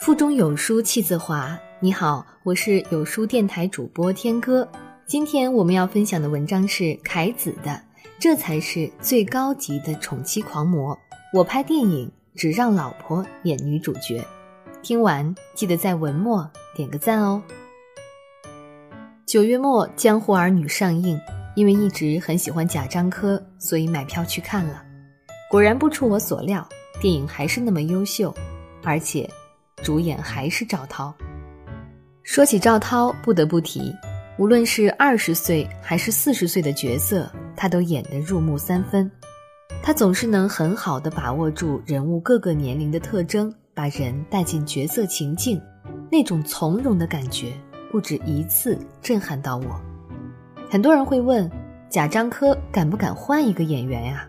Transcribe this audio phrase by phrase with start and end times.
[0.00, 1.54] 腹中有书气自华。
[1.78, 4.66] 你好，我是有书电台主播天歌。
[5.04, 7.70] 今天我们要分享的文章是凯子的
[8.18, 10.96] 《这才是最高级的宠妻狂魔》。
[11.34, 14.24] 我拍电影只让老婆演女主角。
[14.80, 17.42] 听完记得在文末点个赞哦。
[19.26, 21.20] 九月末《江湖儿女》上映，
[21.54, 24.82] 因为一直很喜欢贾樟柯，所以买票去看了。
[25.50, 26.66] 果然不出我所料，
[27.02, 28.34] 电影还是那么优秀，
[28.82, 29.28] 而且。
[29.82, 31.14] 主演还是赵涛。
[32.22, 33.94] 说起赵涛，不得不提，
[34.38, 39.10] 无论是二十岁还是四十岁的角色，他都演得入木三分。
[39.82, 45.60] 他总是能很好的把握住人物各个年龄的特征，把人带进角色情境，
[46.10, 47.52] 那种从容的感觉，
[47.90, 49.80] 不止一次震撼到我。
[50.68, 51.50] 很多人会问，
[51.88, 54.28] 贾樟柯敢不敢换一个演员呀？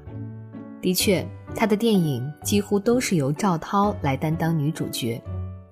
[0.82, 5.22] 的确，他的电影几乎都是由赵涛来担当女主角。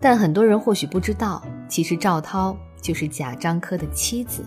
[0.02, 4.46] 但很多人或许不知道，其实赵涛就是贾樟柯的妻子。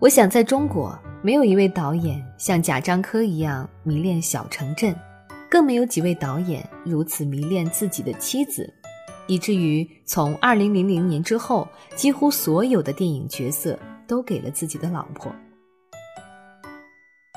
[0.00, 4.94] 我想，在中国，没有一位导演像贾樟柯一样迷恋小城镇，
[5.48, 8.70] 更没有几位导演如此迷恋自己的妻子，
[9.28, 15.32] 以至于从二零零零年之后，几乎所有的电影角色都给了自己的老婆。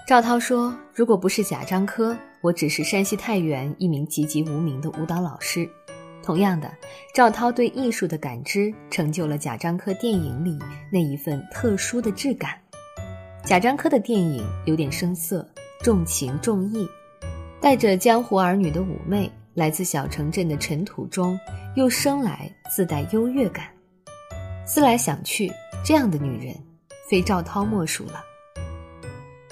[0.07, 5.69] 赵涛说：“如果不是贾樟柯，我只是山西太原一名籍籍无名的舞蹈老师。”
[6.27, 6.69] 同样的，
[7.13, 10.59] 赵涛对艺术的感知成就了贾樟柯电影里
[10.91, 12.59] 那一份特殊的质感。
[13.45, 15.47] 贾樟柯的电影有点生涩，
[15.81, 16.85] 重情重义，
[17.61, 21.39] 带着江湖儿女的妩媚，来自小城镇的尘土中，
[21.77, 23.67] 又生来自带优越感。
[24.65, 25.49] 思来想去，
[25.81, 26.53] 这样的女人，
[27.09, 28.21] 非赵涛莫属了。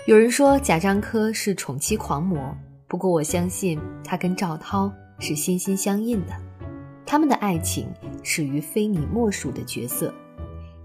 [0.08, 2.54] 有人说贾樟柯是宠妻狂魔，
[2.86, 6.34] 不过我相信他跟赵涛是心心相印的。
[7.06, 7.88] 他们的爱情
[8.24, 10.14] 始于非你莫属的角色，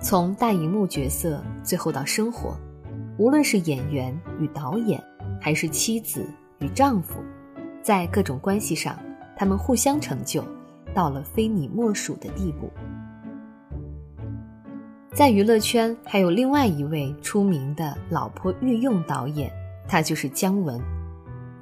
[0.01, 2.56] 从大荧幕角色，最后到生活，
[3.17, 5.03] 无论是演员与导演，
[5.41, 6.27] 还是妻子
[6.59, 7.15] 与丈夫，
[7.83, 8.99] 在各种关系上，
[9.34, 10.44] 他们互相成就，
[10.94, 12.71] 到了非你莫属的地步。
[15.12, 19.50] 在娱乐圈，还有另外一位出名的老婆御用导演，
[19.89, 20.81] 他就是姜文。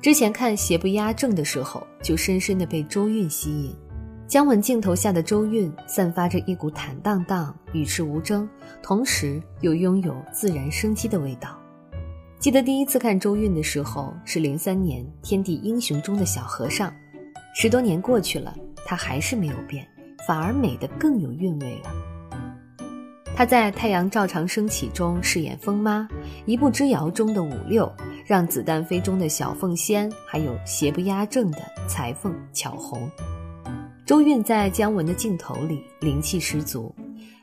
[0.03, 3.75] 之前看《邪不压正》的时候，就深深的被周韵吸引。
[4.29, 8.47] 姜文镜头下的周韵散发着一股坦荡荡、与世无争，
[8.83, 11.59] 同时又拥有自然生机的味道。
[12.39, 16.93] 记得第一次看周韵的时候是零三年《天地英雄》中的小和尚，
[17.55, 19.89] 十多年过去了，她还是没有变，
[20.27, 22.85] 反而美得更有韵味了。
[23.35, 26.07] 她在《太阳照常升起》中饰演疯妈，
[26.45, 27.87] 《一步之遥》中的五六，
[28.27, 33.11] 《让子弹飞》中的小凤仙，还有《邪不压正》的裁缝巧红。
[34.09, 36.95] 周韵在姜文的镜头里灵气十足，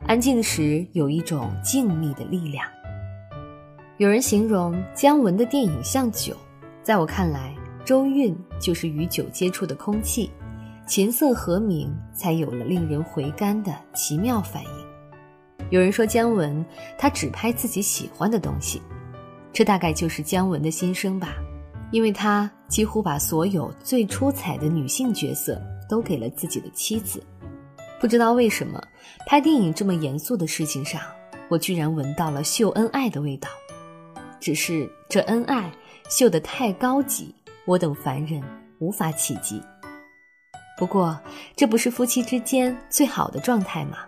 [0.08, 2.66] 安静时有一种静谧的力量。
[3.98, 6.36] 有人形容姜文的电影像酒，
[6.82, 7.56] 在我看来，
[7.86, 10.32] 周韵就是与酒接触的空气，
[10.88, 15.70] 琴瑟和鸣，才有了令人回甘的奇妙反应。
[15.70, 16.66] 有人说姜文
[16.98, 18.82] 他只拍自己喜欢的东西，
[19.54, 21.36] 这大概就是姜文的心声吧，
[21.92, 25.62] 因为他几乎把所有最出彩的女性角色。
[25.90, 27.24] 都给了自己的妻子，
[28.00, 28.82] 不知道为什么，
[29.26, 31.02] 拍电影这么严肃的事情上，
[31.50, 33.50] 我居然闻到了秀恩爱的味道。
[34.40, 35.72] 只是这恩爱
[36.10, 37.34] 秀得太高级，
[37.66, 38.44] 我等凡人
[38.80, 39.62] 无法企及。
[40.78, 41.20] 不过，
[41.56, 44.00] 这不是夫妻之间最好的状态吗？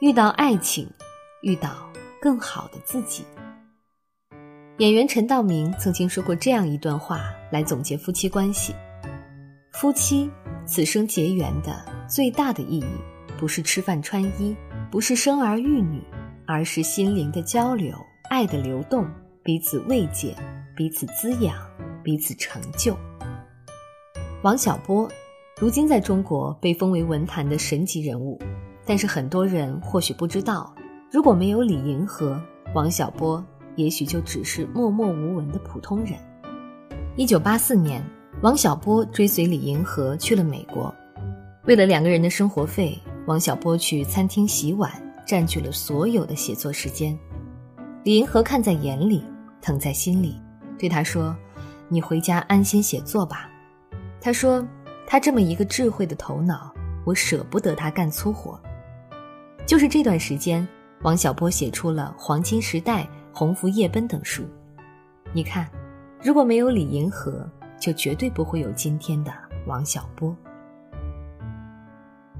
[0.00, 0.88] 遇到爱情，
[1.42, 1.90] 遇到
[2.20, 3.24] 更好的自己。
[4.78, 8.74] 演员陈道明曾经说过这样一段话来总结夫妻关系：
[9.72, 10.30] 夫妻。
[10.68, 11.74] 此生结缘的
[12.06, 12.84] 最大的意义，
[13.38, 14.54] 不是吃饭穿衣，
[14.90, 16.02] 不是生儿育女，
[16.46, 17.96] 而是心灵的交流、
[18.28, 19.08] 爱的流动，
[19.42, 20.36] 彼此慰藉，
[20.76, 21.56] 彼此滋养，
[22.04, 22.94] 彼此成就。
[24.42, 25.10] 王小波，
[25.58, 28.38] 如今在中国被封为文坛的神级人物，
[28.84, 30.74] 但是很多人或许不知道，
[31.10, 32.38] 如果没有李银河，
[32.74, 33.42] 王小波
[33.74, 36.12] 也许就只是默默无闻的普通人。
[37.16, 38.04] 一九八四年。
[38.40, 40.94] 王小波追随李银河去了美国，
[41.64, 42.96] 为了两个人的生活费，
[43.26, 44.92] 王小波去餐厅洗碗，
[45.26, 47.18] 占据了所有的写作时间。
[48.04, 49.24] 李银河看在眼里，
[49.60, 50.40] 疼在心里，
[50.78, 51.36] 对他说
[51.90, 53.50] ：“你回家安心写作吧。”
[54.22, 54.64] 他说
[55.04, 56.72] ：“他这么一个智慧的头脑，
[57.04, 58.56] 我舍不得他干粗活。”
[59.66, 60.66] 就是这段时间，
[61.02, 63.02] 王小波写出了《黄金时代》
[63.32, 64.44] 《鸿福夜奔》等书。
[65.32, 65.68] 你看，
[66.22, 67.44] 如果没有李银河，
[67.78, 69.32] 就绝对不会有今天的
[69.66, 70.36] 王小波。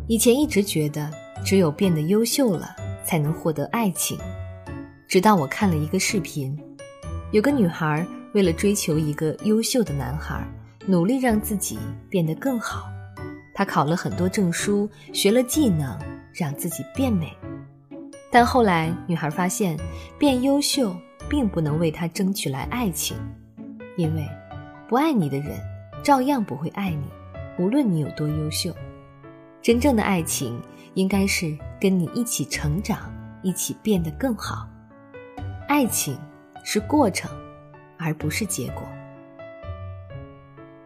[0.06, 1.11] 以前一直觉得
[1.44, 2.75] 只有变得优秀了
[3.05, 4.19] 才能获得爱情，
[5.06, 6.58] 直到我看了一个视频，
[7.31, 10.46] 有个女孩为了追求一个优秀的男孩，
[10.87, 12.88] 努力让自己变得更好。
[13.55, 15.99] 她考了很多证书，学了技能，
[16.32, 17.37] 让自己变美。
[18.31, 19.79] 但后来女孩发现，
[20.19, 20.94] 变优秀
[21.29, 23.17] 并不能为她争取来爱情，
[23.96, 24.26] 因为
[24.88, 25.61] 不爱你的人
[26.02, 27.05] 照样不会爱你，
[27.58, 28.75] 无论你有多优秀。
[29.61, 30.58] 真正的爱情
[30.94, 33.12] 应该是跟你一起成长，
[33.43, 34.67] 一起变得更好。
[35.69, 36.19] 爱情
[36.64, 37.31] 是过程，
[37.99, 38.82] 而不是结果。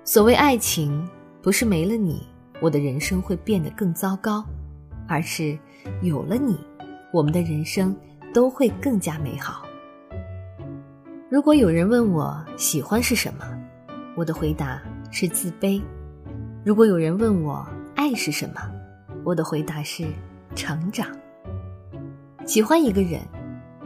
[0.02, 1.08] 所谓爱情，
[1.40, 2.26] 不是没了你，
[2.60, 4.44] 我的人生会变得更糟糕，
[5.06, 5.56] 而是
[6.00, 6.58] 有了你，
[7.12, 7.96] 我们的人生
[8.34, 9.62] 都会更加美好。
[11.31, 13.44] 如果有人问我喜欢是什么，
[14.14, 14.80] 我的回答
[15.10, 15.80] 是自卑；
[16.64, 18.60] 如果有人问我，爱是什么？
[19.24, 20.04] 我的回答是
[20.54, 21.06] 成长。
[22.44, 23.20] 喜欢一个人，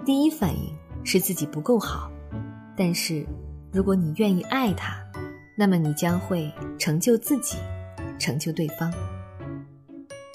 [0.04, 0.74] 第一反应
[1.04, 2.10] 是自己不够好，
[2.74, 3.24] 但是
[3.72, 4.96] 如果你愿意爱他，
[5.56, 7.56] 那么你将会成就自己，
[8.18, 8.92] 成就对方。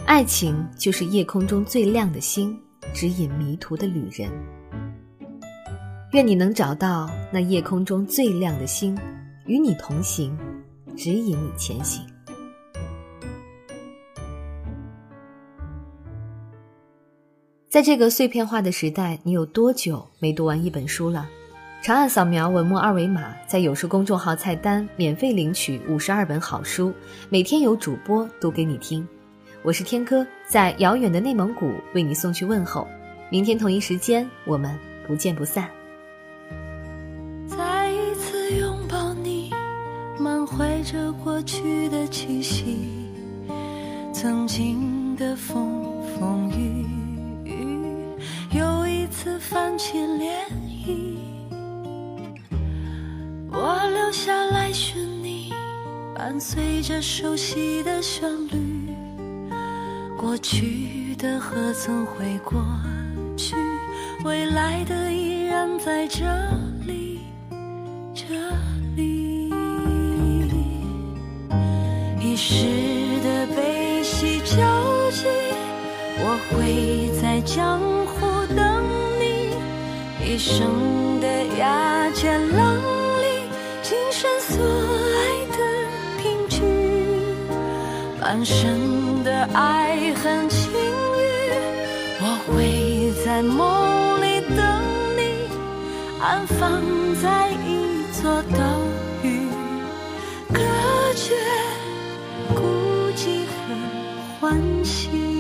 [0.06, 2.58] 爱情就是夜空中最亮的星，
[2.94, 4.30] 指引迷途的旅人。
[6.12, 8.98] 愿你能找到那夜空中最亮的星，
[9.46, 10.38] 与你同行，
[10.96, 12.06] 指引你前行。
[17.68, 21.28] 在这个碎片化的时代，你有多久没读完一本书了？
[21.82, 26.94] 长按扫描文末二维码，在有书公众号菜单免费领取五十二本好书，
[27.30, 29.08] 每天有主播读给你听。
[29.64, 32.88] 我是天哥，在遥远的内蒙古为你送去问候。
[33.32, 34.78] 明天同一时间，我们
[35.08, 35.68] 不见不散。
[40.92, 42.76] 着过去的气息，
[44.14, 45.86] 曾经的风
[46.20, 46.86] 风雨
[47.46, 47.78] 雨
[48.52, 49.02] 又一。
[49.12, 50.32] 次泛起涟
[50.86, 51.16] 漪，
[53.52, 55.52] 我留下来寻你，
[56.16, 58.90] 伴随着熟悉的旋律。
[60.18, 62.64] 过去的何曾会过
[63.38, 63.56] 去，
[64.24, 66.26] 未来的依然在这
[66.88, 67.20] 里，
[68.16, 68.26] 这
[76.54, 78.84] 会在江湖等
[79.20, 79.56] 你。
[80.24, 81.28] 一生的
[81.58, 83.26] 崖尖浪里，
[83.82, 85.58] 今生所爱的
[86.18, 86.62] 凭据，
[88.20, 91.22] 半生的爱恨情欲，
[92.22, 94.60] 我会在梦里等
[95.18, 95.22] 你，
[96.22, 96.82] 安放
[97.22, 98.60] 在一座岛
[99.24, 99.48] 屿，
[100.54, 100.60] 隔
[101.16, 101.36] 绝
[102.54, 102.62] 孤
[103.16, 103.60] 寂和
[104.40, 105.31] 欢喜。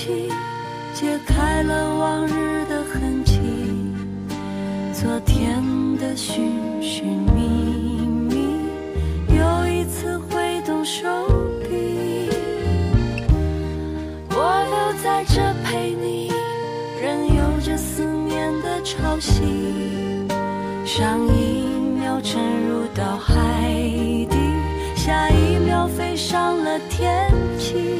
[0.00, 0.32] 起，
[0.94, 3.38] 揭开了往日的痕迹，
[4.94, 5.62] 昨天
[5.98, 7.42] 的寻寻觅
[8.30, 8.34] 觅，
[9.28, 11.06] 又一次挥动手
[11.68, 12.30] 臂。
[14.30, 16.32] 我留在这陪你，
[16.98, 19.42] 任由着思念的潮汐，
[20.86, 21.62] 上一
[22.00, 23.34] 秒沉入到海
[24.30, 24.38] 底，
[24.96, 27.99] 下一秒飞上了天际，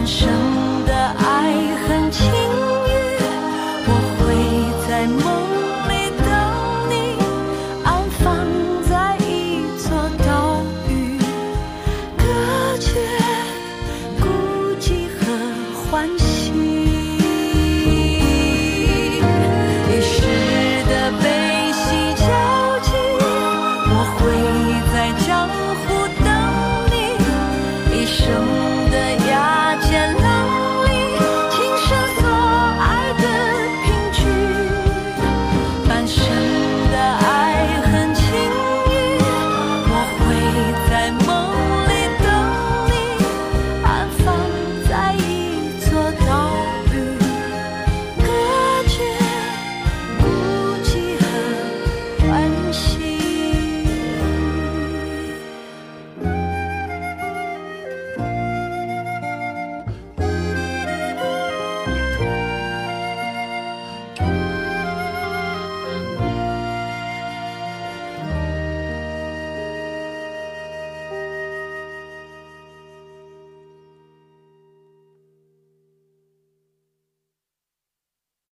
[0.00, 0.59] 感受。